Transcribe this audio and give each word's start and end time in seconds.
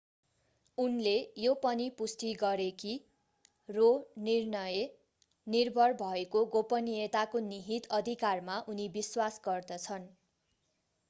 उनले 0.77 1.11
यो 1.41 1.51
पनि 1.65 1.83
पुष्टि 1.97 2.31
गरे 2.39 2.65
कि 2.79 2.93
रो 3.69 3.89
निर्णय 4.21 4.81
निर्भर 5.47 5.93
भएको 6.01 6.43
गोपनीयताको 6.57 7.43
निहित 7.45 7.91
अधिकारमा 7.95 8.59
उनी 8.67 8.89
विश्वास 8.93 9.41
गर्दछन् 9.45 10.11